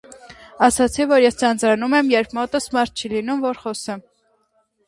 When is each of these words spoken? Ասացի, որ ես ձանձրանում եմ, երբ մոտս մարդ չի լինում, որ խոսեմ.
Ասացի, 0.67 1.05
որ 1.11 1.25
ես 1.25 1.37
ձանձրանում 1.41 1.95
եմ, 1.99 2.09
երբ 2.15 2.35
մոտս 2.39 2.69
մարդ 2.79 2.99
չի 3.05 3.15
լինում, 3.15 3.45
որ 3.47 3.63
խոսեմ. 3.67 4.03